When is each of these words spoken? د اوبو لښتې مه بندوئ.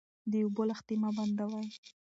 د 0.31 0.33
اوبو 0.45 0.61
لښتې 0.69 0.95
مه 1.01 1.09
بندوئ. 1.17 1.67